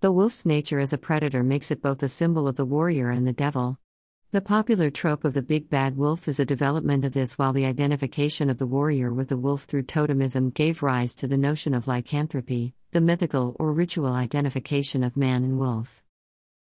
The 0.00 0.12
wolf's 0.12 0.46
nature 0.46 0.78
as 0.78 0.92
a 0.92 0.98
predator 0.98 1.42
makes 1.42 1.72
it 1.72 1.82
both 1.82 2.04
a 2.04 2.08
symbol 2.08 2.46
of 2.46 2.54
the 2.54 2.64
warrior 2.64 3.10
and 3.10 3.26
the 3.26 3.32
devil. 3.32 3.80
The 4.30 4.40
popular 4.40 4.90
trope 4.90 5.24
of 5.24 5.34
the 5.34 5.42
big 5.42 5.68
bad 5.68 5.96
wolf 5.96 6.28
is 6.28 6.38
a 6.38 6.46
development 6.46 7.04
of 7.04 7.14
this, 7.14 7.36
while 7.36 7.52
the 7.52 7.64
identification 7.64 8.48
of 8.48 8.58
the 8.58 8.66
warrior 8.66 9.12
with 9.12 9.26
the 9.26 9.36
wolf 9.36 9.64
through 9.64 9.82
totemism 9.82 10.50
gave 10.50 10.84
rise 10.84 11.16
to 11.16 11.26
the 11.26 11.36
notion 11.36 11.74
of 11.74 11.88
lycanthropy, 11.88 12.74
the 12.92 13.00
mythical 13.00 13.56
or 13.58 13.72
ritual 13.72 14.12
identification 14.12 15.02
of 15.02 15.16
man 15.16 15.42
and 15.42 15.58
wolf. 15.58 16.04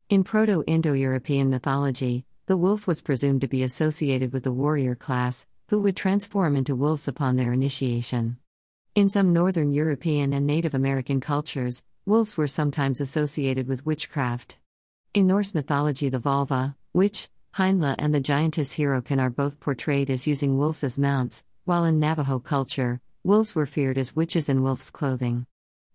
In 0.07 0.23
Proto 0.23 0.63
Indo 0.67 0.93
European 0.93 1.49
mythology, 1.49 2.27
the 2.45 2.57
wolf 2.57 2.85
was 2.85 3.01
presumed 3.01 3.41
to 3.41 3.47
be 3.47 3.63
associated 3.63 4.33
with 4.33 4.43
the 4.43 4.51
warrior 4.51 4.93
class, 4.93 5.47
who 5.69 5.79
would 5.79 5.97
transform 5.97 6.55
into 6.55 6.75
wolves 6.75 7.07
upon 7.07 7.37
their 7.37 7.53
initiation. 7.53 8.37
In 8.95 9.09
some 9.09 9.33
Northern 9.33 9.73
European 9.73 10.31
and 10.31 10.47
Native 10.47 10.73
American 10.73 11.19
cultures, 11.19 11.83
wolves 12.05 12.37
were 12.37 12.47
sometimes 12.47 13.01
associated 13.01 13.67
with 13.67 13.85
witchcraft. 13.85 14.57
In 15.13 15.27
Norse 15.27 15.53
mythology, 15.53 16.07
the 16.07 16.21
Volva, 16.21 16.75
witch, 16.93 17.27
Hyndla, 17.55 17.95
and 17.99 18.15
the 18.15 18.21
giantess 18.21 18.77
Hyrrokin 18.77 19.19
are 19.19 19.29
both 19.29 19.59
portrayed 19.59 20.09
as 20.09 20.27
using 20.27 20.57
wolves 20.57 20.81
as 20.81 20.97
mounts, 20.97 21.43
while 21.65 21.83
in 21.83 21.99
Navajo 21.99 22.39
culture, 22.39 23.01
wolves 23.21 23.53
were 23.53 23.65
feared 23.65 23.97
as 23.97 24.15
witches 24.15 24.47
in 24.47 24.63
wolf's 24.63 24.91
clothing. 24.91 25.45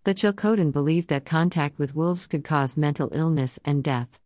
The 0.04 0.12
Chilcotin 0.12 0.70
believed 0.70 1.08
that 1.08 1.24
contact 1.24 1.78
with 1.78 1.96
wolves 1.96 2.26
could 2.26 2.44
cause 2.44 2.76
mental 2.76 3.08
illness 3.14 3.58
and 3.64 3.82
death. 3.82 4.20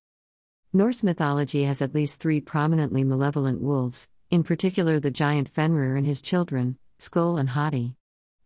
Norse 0.73 1.05
mythology 1.05 1.63
has 1.63 1.81
at 1.81 1.95
least 1.95 2.19
three 2.19 2.41
prominently 2.41 3.05
malevolent 3.05 3.61
wolves, 3.61 4.09
in 4.33 4.43
particular 4.43 4.99
the 4.99 5.13
giant 5.13 5.49
Fenrir 5.49 5.95
and 5.95 6.09
his 6.09 6.21
children, 6.21 6.77
Skoll 6.99 7.39
and 7.39 7.51
Hati. 7.51 7.95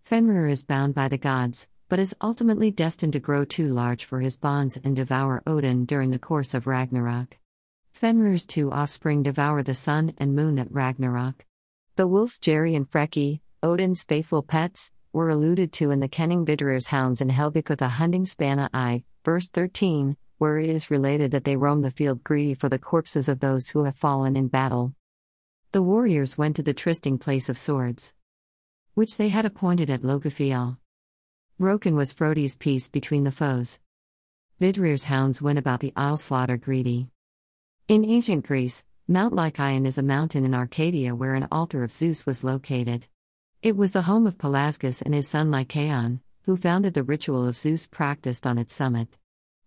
Fenrir 0.08 0.48
is 0.48 0.64
bound 0.64 0.94
by 0.94 1.06
the 1.06 1.18
gods, 1.18 1.68
but 1.90 1.98
is 1.98 2.16
ultimately 2.22 2.70
destined 2.70 3.12
to 3.12 3.20
grow 3.20 3.44
too 3.44 3.68
large 3.68 4.06
for 4.06 4.20
his 4.20 4.38
bonds 4.38 4.78
and 4.82 4.96
devour 4.96 5.42
Odin 5.46 5.84
during 5.84 6.12
the 6.12 6.18
course 6.18 6.54
of 6.54 6.66
Ragnarok. 6.66 7.36
Fenrir's 7.92 8.46
two 8.46 8.72
offspring 8.72 9.22
devour 9.22 9.62
the 9.62 9.74
sun 9.74 10.14
and 10.16 10.34
moon 10.34 10.58
at 10.58 10.72
Ragnarok. 10.72 11.44
The 11.96 12.06
wolves 12.06 12.38
Geri 12.38 12.74
and 12.74 12.90
Freki, 12.90 13.40
Odin's 13.62 14.02
faithful 14.02 14.42
pets, 14.42 14.92
were 15.12 15.28
alluded 15.28 15.74
to 15.74 15.90
in 15.90 16.00
the 16.00 16.08
Kenning 16.08 16.46
Vidrir's 16.46 16.86
hounds 16.86 17.20
in 17.20 17.28
Helgakviða 17.28 17.90
Hundingsbana 17.90 18.70
I, 18.72 19.04
verse 19.26 19.50
13, 19.50 20.16
where 20.38 20.58
it 20.58 20.70
is 20.70 20.90
related 20.90 21.32
that 21.32 21.44
they 21.44 21.56
roam 21.56 21.82
the 21.82 21.90
field 21.90 22.24
greedy 22.24 22.54
for 22.54 22.70
the 22.70 22.78
corpses 22.78 23.28
of 23.28 23.40
those 23.40 23.68
who 23.68 23.84
have 23.84 23.94
fallen 23.94 24.38
in 24.38 24.48
battle. 24.48 24.94
The 25.72 25.82
warriors 25.82 26.38
went 26.38 26.56
to 26.56 26.62
the 26.62 26.72
trysting 26.72 27.18
place 27.18 27.50
of 27.50 27.58
swords, 27.58 28.14
which 28.98 29.16
they 29.16 29.28
had 29.28 29.44
appointed 29.44 29.88
at 29.88 30.02
Logafiel. 30.02 30.76
Broken 31.56 31.94
was 31.94 32.12
Frodi's 32.12 32.56
peace 32.56 32.88
between 32.88 33.22
the 33.22 33.30
foes. 33.30 33.78
Vidrir's 34.58 35.04
hounds 35.04 35.40
went 35.40 35.56
about 35.56 35.78
the 35.78 35.92
isle 35.94 36.16
slaughter 36.16 36.56
greedy. 36.56 37.06
In 37.86 38.04
ancient 38.04 38.44
Greece, 38.44 38.84
Mount 39.06 39.32
Lycaon 39.32 39.86
is 39.86 39.98
a 39.98 40.02
mountain 40.02 40.44
in 40.44 40.52
Arcadia 40.52 41.14
where 41.14 41.36
an 41.36 41.46
altar 41.52 41.84
of 41.84 41.92
Zeus 41.92 42.26
was 42.26 42.42
located. 42.42 43.06
It 43.62 43.76
was 43.76 43.92
the 43.92 44.02
home 44.02 44.26
of 44.26 44.36
Pelasgus 44.36 45.00
and 45.00 45.14
his 45.14 45.28
son 45.28 45.52
Lycaon, 45.52 46.20
who 46.42 46.56
founded 46.56 46.94
the 46.94 47.04
ritual 47.04 47.46
of 47.46 47.56
Zeus 47.56 47.86
practiced 47.86 48.48
on 48.48 48.58
its 48.58 48.74
summit. 48.74 49.16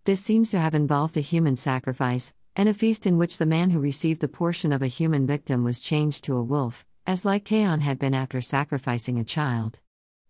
This 0.04 0.20
seems 0.20 0.50
to 0.50 0.60
have 0.60 0.74
involved 0.74 1.16
a 1.16 1.22
human 1.22 1.56
sacrifice, 1.56 2.34
and 2.54 2.68
a 2.68 2.74
feast 2.74 3.06
in 3.06 3.16
which 3.16 3.38
the 3.38 3.46
man 3.46 3.70
who 3.70 3.80
received 3.80 4.20
the 4.20 4.28
portion 4.28 4.74
of 4.74 4.82
a 4.82 4.88
human 4.88 5.26
victim 5.26 5.64
was 5.64 5.80
changed 5.80 6.22
to 6.24 6.36
a 6.36 6.42
wolf, 6.42 6.84
as 7.06 7.24
Lycaon 7.24 7.80
had 7.80 7.98
been 7.98 8.14
after 8.14 8.40
sacrificing 8.40 9.18
a 9.18 9.24
child. 9.24 9.78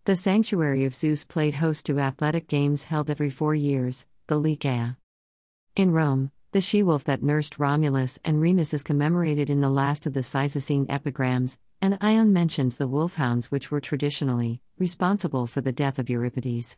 The 0.05 0.15
sanctuary 0.15 0.85
of 0.85 0.95
Zeus 0.95 1.23
played 1.23 1.55
host 1.55 1.85
to 1.85 1.99
athletic 1.99 2.47
games 2.47 2.85
held 2.85 3.09
every 3.09 3.29
four 3.29 3.55
years, 3.55 4.07
the 4.27 4.39
Lycaea. 4.39 4.97
In 5.75 5.91
Rome, 5.91 6.31
the 6.51 6.61
she 6.61 6.83
wolf 6.83 7.03
that 7.05 7.23
nursed 7.23 7.57
Romulus 7.57 8.19
and 8.23 8.41
Remus 8.41 8.73
is 8.73 8.83
commemorated 8.83 9.49
in 9.49 9.61
the 9.61 9.69
last 9.69 10.05
of 10.05 10.13
the 10.13 10.21
Cyzicene 10.21 10.85
epigrams, 10.89 11.57
and 11.81 11.97
Ion 12.01 12.33
mentions 12.33 12.77
the 12.77 12.87
wolfhounds 12.87 13.49
which 13.49 13.71
were 13.71 13.79
traditionally 13.79 14.61
responsible 14.77 15.47
for 15.47 15.61
the 15.61 15.71
death 15.71 15.99
of 15.99 16.09
Euripides. 16.09 16.77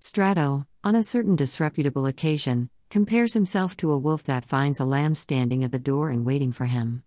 Strato, 0.00 0.66
on 0.82 0.94
a 0.94 1.02
certain 1.02 1.36
disreputable 1.36 2.06
occasion, 2.06 2.70
compares 2.90 3.34
himself 3.34 3.76
to 3.76 3.92
a 3.92 3.98
wolf 3.98 4.24
that 4.24 4.44
finds 4.44 4.80
a 4.80 4.84
lamb 4.84 5.14
standing 5.14 5.62
at 5.62 5.72
the 5.72 5.78
door 5.78 6.10
and 6.10 6.26
waiting 6.26 6.52
for 6.52 6.66
him. 6.66 7.02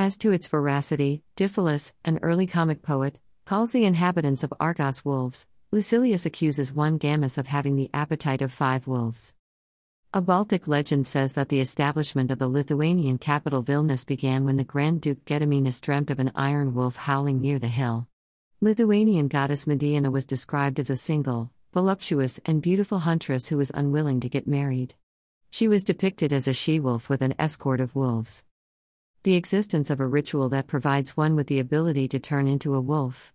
As 0.00 0.16
to 0.16 0.32
its 0.32 0.48
veracity, 0.48 1.24
Diphilus, 1.36 1.92
an 2.06 2.20
early 2.22 2.46
comic 2.46 2.80
poet, 2.80 3.18
calls 3.44 3.72
the 3.72 3.84
inhabitants 3.84 4.42
of 4.42 4.54
Argos 4.58 5.04
wolves. 5.04 5.46
Lucilius 5.72 6.24
accuses 6.24 6.72
one 6.72 6.96
Gamus 6.96 7.36
of 7.36 7.48
having 7.48 7.76
the 7.76 7.90
appetite 7.92 8.40
of 8.40 8.50
five 8.50 8.86
wolves. 8.86 9.34
A 10.14 10.22
Baltic 10.22 10.66
legend 10.66 11.06
says 11.06 11.34
that 11.34 11.50
the 11.50 11.60
establishment 11.60 12.30
of 12.30 12.38
the 12.38 12.48
Lithuanian 12.48 13.18
capital 13.18 13.62
Vilnius 13.62 14.06
began 14.06 14.46
when 14.46 14.56
the 14.56 14.64
Grand 14.64 15.02
Duke 15.02 15.22
Gediminas 15.26 15.82
dreamt 15.82 16.08
of 16.08 16.18
an 16.18 16.32
iron 16.34 16.72
wolf 16.72 16.96
howling 16.96 17.38
near 17.38 17.58
the 17.58 17.68
hill. 17.68 18.08
Lithuanian 18.62 19.28
goddess 19.28 19.66
Medeina 19.66 20.10
was 20.10 20.24
described 20.24 20.80
as 20.80 20.88
a 20.88 20.96
single, 20.96 21.50
voluptuous, 21.74 22.40
and 22.46 22.62
beautiful 22.62 23.00
huntress 23.00 23.48
who 23.48 23.58
was 23.58 23.70
unwilling 23.74 24.20
to 24.20 24.30
get 24.30 24.48
married. 24.48 24.94
She 25.50 25.68
was 25.68 25.84
depicted 25.84 26.32
as 26.32 26.48
a 26.48 26.54
she 26.54 26.80
wolf 26.80 27.10
with 27.10 27.20
an 27.20 27.34
escort 27.38 27.82
of 27.82 27.94
wolves. 27.94 28.44
The 29.22 29.34
existence 29.34 29.90
of 29.90 30.00
a 30.00 30.06
ritual 30.06 30.48
that 30.48 30.66
provides 30.66 31.14
one 31.14 31.36
with 31.36 31.46
the 31.46 31.58
ability 31.58 32.08
to 32.08 32.18
turn 32.18 32.48
into 32.48 32.74
a 32.74 32.80
wolf. 32.80 33.34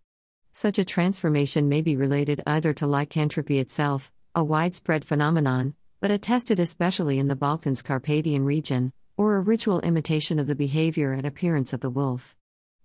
Such 0.51 0.79
a 0.79 0.85
transformation 0.85 1.69
may 1.69 1.83
be 1.83 1.95
related 1.95 2.41
either 2.47 2.73
to 2.73 2.87
lycanthropy 2.87 3.59
itself, 3.59 4.11
a 4.33 4.43
widespread 4.43 5.05
phenomenon, 5.05 5.75
but 6.01 6.09
attested 6.09 6.59
especially 6.59 7.19
in 7.19 7.27
the 7.27 7.35
Balkans 7.35 7.83
Carpathian 7.83 8.45
region, 8.45 8.93
or 9.15 9.35
a 9.35 9.41
ritual 9.41 9.79
imitation 9.81 10.39
of 10.39 10.47
the 10.47 10.55
behavior 10.55 11.11
and 11.11 11.23
appearance 11.23 11.71
of 11.71 11.81
the 11.81 11.91
wolf. 11.91 12.35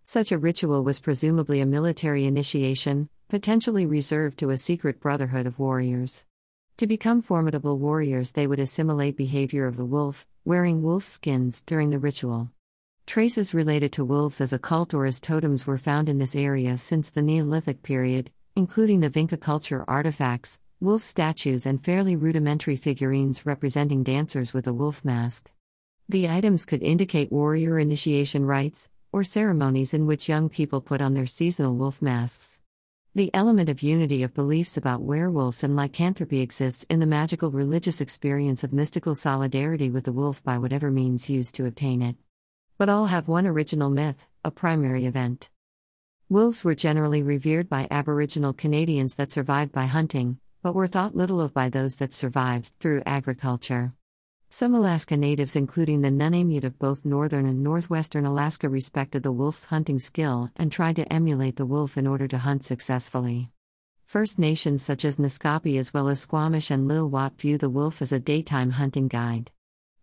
Such 0.05 0.31
a 0.31 0.37
ritual 0.37 0.85
was 0.85 1.01
presumably 1.01 1.63
a 1.63 1.67
military 1.67 2.27
initiation, 2.27 3.09
potentially 3.31 3.87
reserved 3.87 4.39
to 4.41 4.51
a 4.51 4.59
secret 4.59 5.01
brotherhood 5.01 5.47
of 5.47 5.59
warriors. 5.59 6.27
To 6.77 6.87
become 6.87 7.23
formidable 7.23 7.79
warriors, 7.79 8.33
they 8.33 8.47
would 8.47 8.61
assimilate 8.61 9.17
behavior 9.17 9.67
of 9.67 9.79
the 9.79 9.87
wolf, 9.87 10.27
wearing 10.45 10.83
wolf 10.83 11.05
skins 11.05 11.63
during 11.63 11.89
the 11.89 11.99
ritual. 11.99 12.51
Traces 13.11 13.53
related 13.53 13.91
to 13.95 14.05
wolves 14.05 14.41
as 14.41 14.53
a 14.53 14.59
cult 14.61 14.95
or 14.95 15.05
as 15.05 15.21
totems 15.21 15.67
were 15.67 15.77
found 15.77 16.09
in 16.09 16.19
this 16.19 16.37
area 16.37 16.79
since 16.79 17.11
the 17.11 17.23
Neolithic 17.23 17.83
period, 17.83 18.31
including 18.55 19.01
the 19.01 19.11
Vinca 19.11 19.37
culture 19.41 19.85
artifacts, 19.89 20.61
wolf 20.79 21.03
statues, 21.03 21.67
and 21.67 21.85
fairly 21.85 22.15
rudimentary 22.15 22.77
figurines 22.77 23.45
representing 23.45 24.05
dancers 24.05 24.55
with 24.55 24.69
a 24.69 24.73
wolf 24.73 25.05
mask. 25.05 25.51
The 26.09 26.29
items 26.29 26.65
could 26.65 26.85
indicate 26.85 27.33
warrior 27.33 27.81
initiation 27.81 28.47
rites, 28.47 28.89
or 29.11 29.25
ceremonies 29.25 29.93
in 29.93 30.07
which 30.07 30.29
young 30.29 30.49
people 30.49 30.81
put 30.81 31.01
on 31.01 31.15
their 31.15 31.27
seasonal 31.27 31.75
wolf 31.75 32.01
masks. 32.01 32.61
The 33.17 33.35
element 33.35 33.69
of 33.69 33.83
unity 33.83 34.23
of 34.23 34.35
beliefs 34.35 34.77
about 34.77 35.03
werewolves 35.03 35.65
and 35.65 35.75
lycanthropy 35.75 36.41
exists 36.43 36.87
in 36.89 37.01
the 37.01 37.07
magical 37.07 37.51
religious 37.51 38.01
experience 38.01 38.63
of 38.63 38.73
mystical 38.73 39.17
solidarity 39.17 39.91
with 39.91 40.05
the 40.05 40.13
wolf 40.13 40.45
by 40.45 40.59
whatever 40.59 40.93
means 40.93 41.29
used 41.29 41.57
to 41.57 41.67
obtain 41.67 42.03
it 42.03 42.15
but 42.81 42.89
all 42.89 43.09
have 43.09 43.29
one 43.29 43.47
original 43.47 43.91
myth, 43.91 44.27
a 44.43 44.51
primary 44.51 45.05
event. 45.05 45.51
Wolves 46.31 46.65
were 46.65 46.75
generally 46.75 47.23
revered 47.23 47.69
by 47.69 47.87
Aboriginal 47.91 48.55
Canadians 48.55 49.17
that 49.17 49.31
survived 49.31 49.71
by 49.71 49.85
hunting, 49.85 50.39
but 50.63 50.75
were 50.75 50.87
thought 50.87 51.15
little 51.15 51.43
of 51.43 51.53
by 51.53 51.69
those 51.69 51.97
that 51.97 52.11
survived 52.11 52.73
through 52.81 53.03
agriculture. 53.05 53.93
Some 54.49 54.75
Alaska 54.75 55.19
natives, 55.19 55.57
including 55.57 56.01
the 56.01 56.09
Nunamiut 56.09 56.65
of 56.65 56.79
both 56.79 57.05
northern 57.05 57.45
and 57.45 57.63
northwestern 57.63 58.25
Alaska, 58.25 58.71
respected 58.71 59.25
the 59.25 59.31
wolf's 59.31 59.67
hunting 59.67 59.99
skill 59.99 60.49
and 60.57 60.73
tried 60.73 60.97
to 60.97 61.13
emulate 61.13 61.57
the 61.57 61.67
wolf 61.67 61.99
in 61.99 62.07
order 62.07 62.27
to 62.29 62.39
hunt 62.39 62.65
successfully. 62.65 63.51
First 64.07 64.39
Nations 64.39 64.83
such 64.83 65.05
as 65.05 65.19
Naskapi 65.19 65.79
as 65.79 65.93
well 65.93 66.09
as 66.09 66.21
Squamish 66.21 66.71
and 66.71 66.89
Lil'wat 66.89 67.39
view 67.39 67.59
the 67.59 67.69
wolf 67.69 68.01
as 68.01 68.11
a 68.11 68.19
daytime 68.19 68.71
hunting 68.71 69.07
guide. 69.07 69.51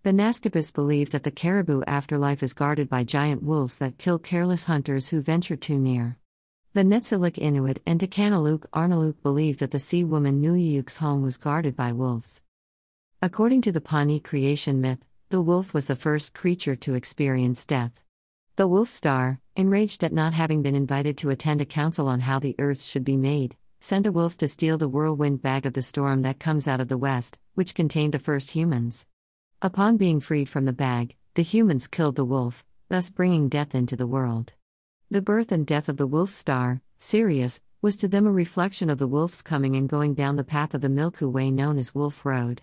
The 0.04 0.12
Naskapists 0.14 0.74
believe 0.74 1.10
that 1.10 1.24
the 1.24 1.32
caribou 1.32 1.82
afterlife 1.86 2.42
is 2.42 2.54
guarded 2.54 2.88
by 2.88 3.04
giant 3.04 3.44
wolves 3.44 3.78
that 3.80 3.98
kill 3.98 4.20
careless 4.20 4.66
hunters 4.66 5.10
who 5.10 5.22
venture 5.22 5.58
too 5.58 5.78
near. 5.78 6.18
The 6.74 6.84
Netsilik 6.84 7.38
Inuit 7.38 7.82
and 7.86 8.00
Takanaluk 8.00 8.68
Arnaluk 8.70 9.16
believe 9.24 9.58
that 9.58 9.72
the 9.72 9.80
sea 9.80 10.04
woman 10.04 10.42
Nuyuk's 10.42 11.00
home 11.00 11.24
was 11.24 11.38
guarded 11.38 11.76
by 11.76 11.92
wolves. 11.92 12.44
According 13.22 13.62
to 13.64 13.72
the 13.72 13.82
Pawnee 13.82 14.20
creation 14.20 14.80
myth, 14.80 15.04
the 15.30 15.42
wolf 15.42 15.74
was 15.74 15.88
the 15.88 15.96
first 15.96 16.34
creature 16.34 16.76
to 16.76 16.94
experience 16.94 17.66
death. 17.66 18.00
The 18.56 18.68
wolf 18.68 18.90
star, 18.90 19.42
enraged 19.56 20.04
at 20.04 20.14
not 20.14 20.34
having 20.34 20.62
been 20.62 20.76
invited 20.76 21.18
to 21.18 21.32
attend 21.32 21.60
a 21.60 21.66
council 21.66 22.08
on 22.08 22.22
how 22.22 22.40
the 22.40 22.56
earth 22.60 22.82
should 22.82 23.04
be 23.04 23.18
made, 23.18 23.58
sent 23.82 24.08
a 24.08 24.12
wolf 24.12 24.38
to 24.38 24.48
steal 24.48 24.78
the 24.78 24.88
whirlwind 24.88 25.42
bag 25.42 25.66
of 25.66 25.74
the 25.74 25.82
storm 25.82 26.22
that 26.22 26.40
comes 26.40 26.68
out 26.68 26.80
of 26.80 26.88
the 26.88 26.98
west, 26.98 27.38
which 27.56 27.76
contained 27.76 28.14
the 28.14 28.20
first 28.20 28.52
humans. 28.52 29.06
Upon 29.59 29.98
being 29.98 30.19
freed 30.19 30.50
from 30.50 30.65
the 30.65 30.71
bag, 30.71 31.15
the 31.33 31.42
humans 31.42 31.88
killed 31.88 32.15
the 32.15 32.24
wolf, 32.24 32.63
thus 32.89 33.09
bringing 33.09 33.50
death 33.50 33.74
into 33.74 33.95
the 33.95 34.06
world. 34.06 34.54
The 35.09 35.19
birth 35.19 35.51
and 35.51 35.65
death 35.65 35.89
of 35.89 35.98
the 35.98 36.06
wolf 36.06 36.31
star, 36.31 36.81
Sirius, 37.00 37.59
was 37.81 37.95
to 37.98 38.07
them 38.07 38.27
a 38.27 38.31
reflection 38.31 38.88
of 38.88 39.00
the 39.00 39.07
wolf's 39.07 39.42
coming 39.42 39.75
and 39.75 39.89
going 39.89 40.13
down 40.13 40.36
the 40.36 40.44
path 40.44 40.75
of 40.75 40.81
the 40.81 40.89
Milky 40.89 41.25
Way 41.25 41.50
known 41.50 41.80
as 41.80 41.95
Wolf 41.95 42.24
Road. 42.24 42.62